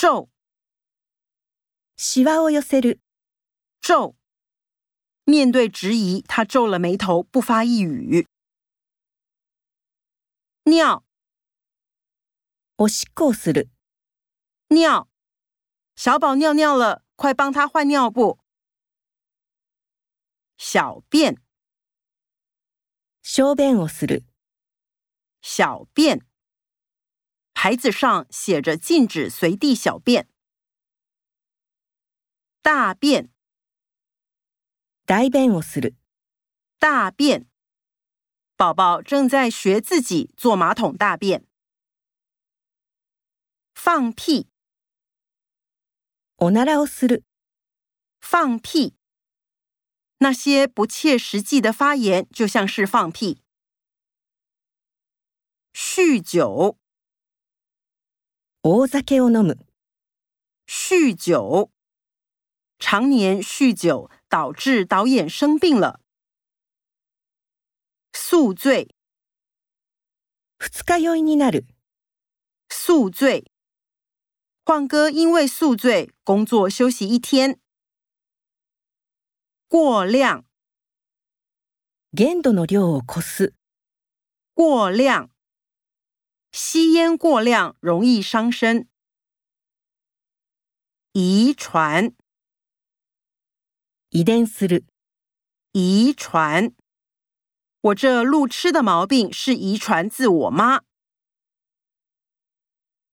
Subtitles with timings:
[0.00, 0.29] 皱，
[1.95, 3.01] シワを寄せる。
[3.81, 4.15] 皱。
[5.25, 8.27] 面对质疑，他皱了眉头，不发一语。
[10.65, 11.03] 尿，
[12.77, 13.69] おしっこをする。
[14.69, 15.07] 尿。
[15.95, 18.39] 小宝尿尿了，快帮他换尿布。
[20.57, 21.35] 小便，
[23.21, 24.23] 小便をする。
[25.41, 26.21] 小便。
[27.60, 30.28] 牌子上写着禁止随地小便。
[32.62, 33.30] 大便，
[35.04, 35.96] 大便をする。
[36.78, 37.46] 大便。
[38.56, 41.46] 宝宝正在学自己坐马桶大便。
[43.74, 44.48] 放屁，
[46.36, 47.24] おならをする。
[48.20, 48.96] 放屁。
[50.18, 53.42] 那些不切实际的发言就像是放屁。
[55.74, 56.78] 酗酒，
[58.62, 59.58] 大酒を飲む。
[60.66, 61.70] 酗酒。
[62.78, 66.00] 常年酗酒导致导演生病了。
[68.12, 68.94] 宿醉，
[70.58, 71.66] 二日酔いになる。
[72.68, 73.50] 宿醉。
[74.64, 77.60] 焕哥因为宿醉，工作休息一天。
[79.68, 80.44] 过量，
[82.12, 83.54] 限度の量を越す。
[84.54, 85.29] 过量。
[86.51, 88.89] 吸烟过量容易伤身。
[91.13, 92.11] 遗传，
[94.09, 94.67] 伊登斯
[95.71, 96.73] 遗传。
[97.83, 100.83] 我这路痴的毛病是遗传自我妈。